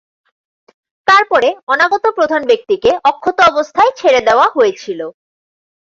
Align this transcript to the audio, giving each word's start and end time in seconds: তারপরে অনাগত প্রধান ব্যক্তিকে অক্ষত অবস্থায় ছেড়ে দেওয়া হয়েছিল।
তারপরে 1.07 1.49
অনাগত 1.67 2.05
প্রধান 2.17 2.41
ব্যক্তিকে 2.45 2.91
অক্ষত 3.03 3.37
অবস্থায় 3.51 3.91
ছেড়ে 3.99 4.21
দেওয়া 4.27 4.47
হয়েছিল। 4.49 4.99